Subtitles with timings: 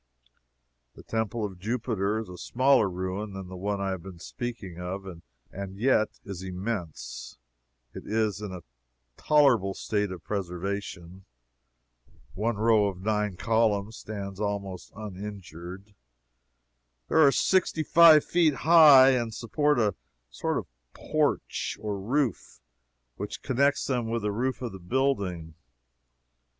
[0.95, 4.79] The Temple of Jupiter is a smaller ruin than the one I have been speaking
[4.79, 7.37] of, and yet is immense.
[7.93, 8.63] It is in a
[9.15, 11.25] tolerable state of preservation.
[12.33, 15.93] One row of nine columns stands almost uninjured.
[17.07, 19.93] They are sixty five feet high and support a
[20.31, 20.65] sort of
[20.95, 22.59] porch or roof,
[23.17, 25.53] which connects them with the roof of the building.